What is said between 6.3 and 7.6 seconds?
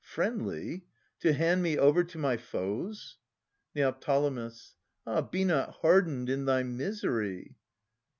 thy misery